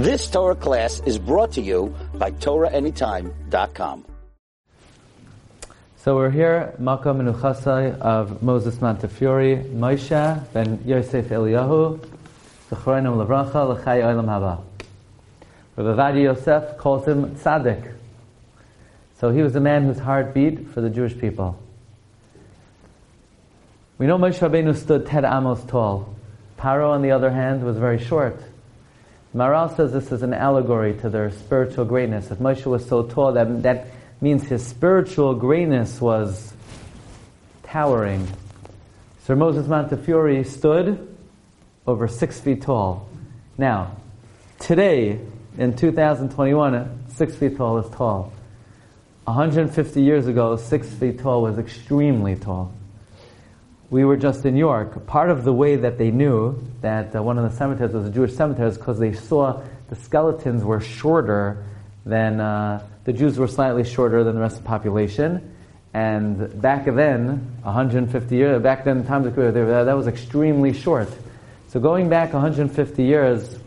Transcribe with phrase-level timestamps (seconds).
[0.00, 4.06] This Torah class is brought to you by TorahAnytime.com.
[5.98, 11.98] So we're here, Makkah Menuchasai of Moses Montefiore, Moshe ben Yosef Eliyahu,
[12.70, 14.62] Zechroinam Levracha, L'chai Olam Haba.
[15.76, 17.92] Rabbi Yosef calls him Tzaddik.
[19.18, 21.60] So he was a man whose heart beat for the Jewish people.
[23.98, 26.14] We know Moshe Rabbeinu stood ten Amos tall.
[26.58, 28.40] Paro, on the other hand, was very short.
[29.34, 32.30] Maharal says this is an allegory to their spiritual greatness.
[32.30, 33.86] If Moshe was so tall, that, that
[34.20, 36.52] means his spiritual greatness was
[37.62, 38.26] towering.
[39.24, 41.16] Sir Moses Montefiore stood
[41.86, 43.08] over six feet tall.
[43.56, 43.96] Now,
[44.58, 45.20] today,
[45.56, 48.32] in 2021, six feet tall is tall.
[49.24, 52.72] 150 years ago, six feet tall was extremely tall.
[53.90, 55.04] We were just in York.
[55.08, 58.10] Part of the way that they knew that uh, one of the cemeteries was a
[58.10, 61.64] Jewish cemetery is because they saw the skeletons were shorter
[62.06, 65.56] than uh, the Jews were slightly shorter than the rest of the population.
[65.92, 71.08] And back then, 150 years, back then, times of that was extremely short.
[71.66, 73.58] So going back 150 years,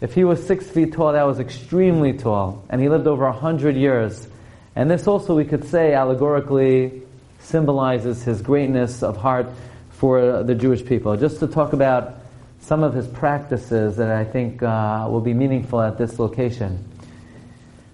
[0.00, 2.64] if he was six feet tall, that was extremely tall.
[2.70, 4.28] And he lived over 100 years.
[4.76, 7.02] And this also, we could say, allegorically
[7.40, 9.48] symbolizes his greatness of heart
[9.90, 11.16] for the Jewish people.
[11.16, 12.14] Just to talk about
[12.60, 16.84] some of his practices that I think uh, will be meaningful at this location.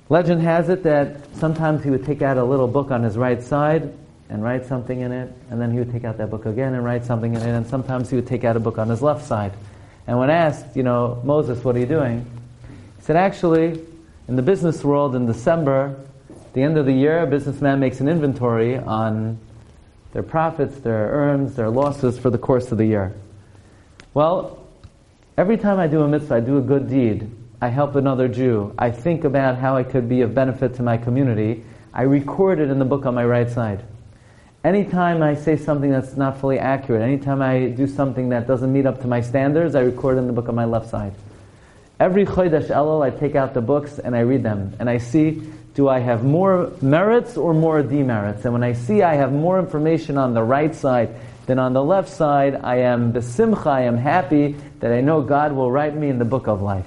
[0.09, 3.43] Legend has it that sometimes he would take out a little book on his right
[3.43, 3.93] side
[4.29, 6.85] and write something in it, and then he would take out that book again and
[6.85, 9.25] write something in it, and sometimes he would take out a book on his left
[9.25, 9.53] side.
[10.07, 12.27] And when asked, you know, Moses, what are you doing?
[12.99, 13.83] He said, actually,
[14.29, 15.97] in the business world in December,
[16.55, 19.39] the end of the year, a businessman makes an inventory on
[20.13, 23.13] their profits, their earns, their losses for the course of the year.
[24.15, 24.65] Well,
[25.37, 27.29] every time I do a mitzvah, I do a good deed,
[27.61, 30.97] I help another Jew, I think about how I could be of benefit to my
[30.97, 33.85] community, I record it in the book on my right side.
[34.63, 38.87] Anytime I say something that's not fully accurate, anytime I do something that doesn't meet
[38.87, 41.15] up to my standards, I record it in the book on my left side.
[42.01, 44.75] Every Chodesh Elul, I take out the books and I read them.
[44.81, 45.43] And I see,
[45.75, 48.45] do I have more merits or more demerits?
[48.45, 51.15] And when I see I have more information on the right side
[51.47, 55.53] than on the left side, I am besimcha, I am happy that I know God
[55.53, 56.87] will write me in the book of life.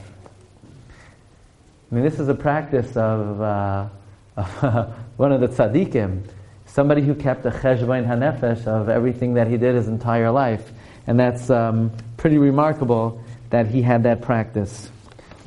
[1.89, 3.87] I mean, this is a practice of, uh,
[4.35, 6.23] of one of the tzaddikim,
[6.65, 10.69] somebody who kept a cheshbon hanefesh of everything that he did his entire life.
[11.07, 14.91] And that's um, pretty remarkable that he had that practice.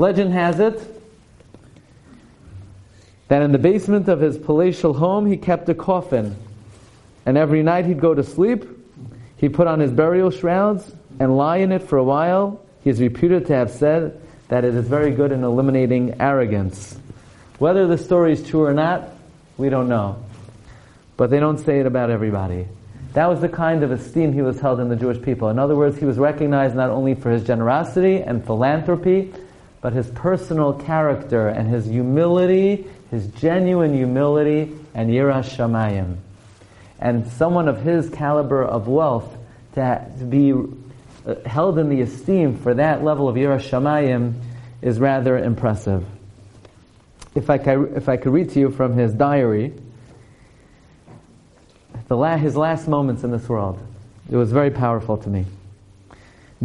[0.00, 0.80] Legend has it
[3.28, 6.34] that in the basement of his palatial home he kept a coffin.
[7.26, 8.64] And every night he'd go to sleep,
[9.36, 12.64] he put on his burial shrouds and lie in it for a while.
[12.82, 14.18] He is reputed to have said
[14.48, 16.98] that it is very good in eliminating arrogance.
[17.58, 19.06] Whether the story is true or not,
[19.58, 20.24] we don't know.
[21.18, 22.66] But they don't say it about everybody.
[23.12, 25.50] That was the kind of esteem he was held in the Jewish people.
[25.50, 29.30] In other words, he was recognized not only for his generosity and philanthropy,
[29.80, 36.16] but his personal character and his humility, his genuine humility and yiras shamayim.
[36.98, 39.36] And someone of his caliber of wealth
[39.74, 44.34] to, be uh, held in the esteem for that level of Yiras Shamayim
[44.82, 46.04] is rather impressive.
[47.34, 49.72] If I, could, if I could read to you from his diary,
[52.08, 53.78] the la- his last moments in this world,
[54.30, 55.46] it was very powerful to me.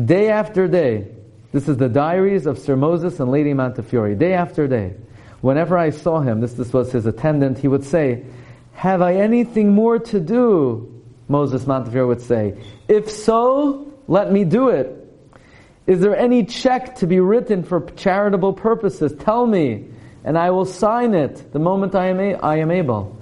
[0.04, 1.08] Day after day,
[1.56, 4.14] this is the diaries of Sir Moses and Lady Montefiore.
[4.14, 4.94] Day after day,
[5.40, 8.26] whenever I saw him, this, this was his attendant, he would say,
[8.74, 11.02] Have I anything more to do?
[11.30, 12.58] Moses Montefiore would say,
[12.90, 15.02] If so, let me do it.
[15.88, 19.14] Is there any check to be written for charitable purposes?
[19.18, 19.86] Tell me,
[20.26, 23.16] and I will sign it the moment I am, a- I am able.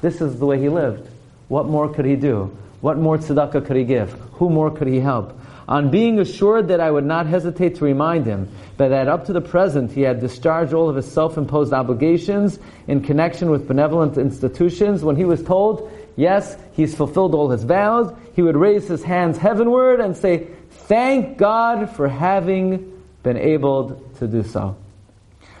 [0.00, 1.10] This is the way he lived.
[1.48, 2.56] What more could he do?
[2.80, 4.12] What more tzedakah could he give?
[4.38, 5.38] Who more could he help?
[5.70, 9.32] On being assured that I would not hesitate to remind him, but that up to
[9.32, 12.58] the present he had discharged all of his self-imposed obligations
[12.88, 18.12] in connection with benevolent institutions, when he was told, yes, he's fulfilled all his vows,
[18.34, 24.26] he would raise his hands heavenward and say, Thank God for having been able to
[24.26, 24.76] do so.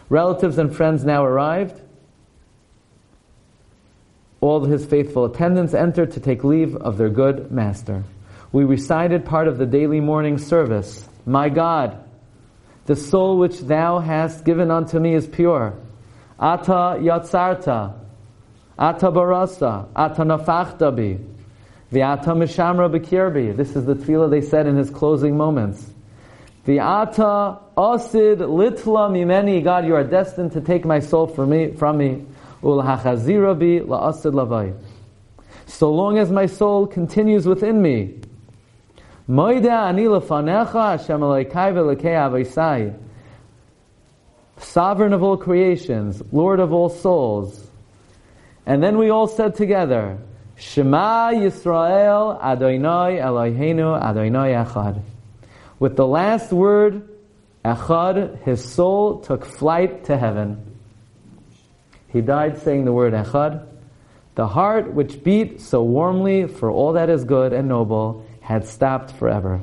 [0.08, 1.80] Relatives and friends now arrived.
[4.40, 8.02] All his faithful attendants entered to take leave of their good master.
[8.52, 11.08] We recited part of the daily morning service.
[11.24, 12.02] My God,
[12.86, 15.74] the soul which thou hast given unto me is pure.
[16.38, 17.94] Ata yatzarta,
[18.76, 21.22] ata barasa, ata nafachta bi.
[21.92, 23.56] V'ata mishamra b'kirbi.
[23.56, 25.88] This is the tefillah they said in his closing moments.
[26.66, 31.98] V'ata asid litla mimeni, God, you are destined to take my soul from me, from
[31.98, 32.26] me.
[32.62, 34.74] Ulhachazira bi la'asid lavai.
[35.66, 38.18] So long as my soul continues within me.
[39.30, 39.86] Moida.
[44.58, 47.70] Sovereign of all creations, Lord of all souls.
[48.66, 50.18] And then we all said together,
[50.56, 55.00] Shema Yisrael Adonai Eloheinu Adonai Echad.
[55.78, 57.08] With the last word,
[57.64, 60.60] Echad, his soul took flight to heaven.
[62.08, 63.64] He died saying the word Echad.
[64.34, 69.12] The heart which beat so warmly for all that is good and noble had stopped
[69.12, 69.62] forever.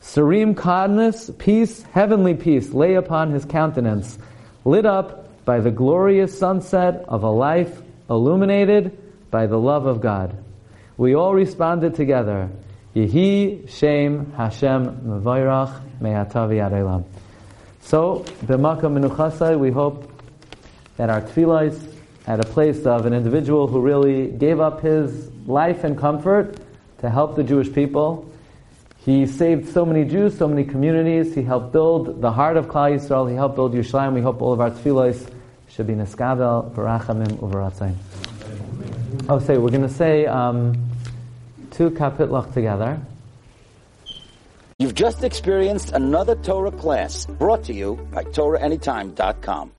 [0.00, 4.18] Serene calmness, peace, heavenly peace lay upon his countenance,
[4.64, 7.80] lit up by the glorious sunset of a life
[8.10, 8.96] illuminated
[9.30, 10.36] by the love of God.
[10.96, 12.50] We all responded together,
[12.94, 17.04] Yehi Shem Hashem Mevayrach Me'atah V'ad Olam.
[17.80, 20.10] So, B'maka Menuchasai, we hope
[20.96, 21.92] that our tefillah
[22.26, 26.56] at a place of an individual who really gave up his life and comfort
[27.04, 28.32] to help the Jewish people.
[29.04, 31.34] He saved so many Jews, so many communities.
[31.34, 33.28] He helped build the heart of Klal Yisrael.
[33.28, 34.14] He helped build Yerushalayim.
[34.14, 35.30] We hope all of our tefillahs
[35.68, 37.96] should be neskabel, barachamim, uvaratzayim.
[39.28, 40.74] Oh, say we're going to say um,
[41.72, 42.98] two kapitlach together.
[44.78, 49.72] You've just experienced another Torah class brought to you by TorahAnytime.com.